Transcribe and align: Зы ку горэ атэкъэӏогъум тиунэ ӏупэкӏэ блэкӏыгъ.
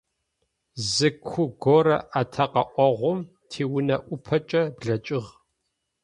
Зы 0.91 1.09
ку 1.25 1.41
горэ 1.63 1.97
атэкъэӏогъум 2.19 3.19
тиунэ 3.49 3.95
ӏупэкӏэ 4.01 4.63
блэкӏыгъ. 4.77 5.29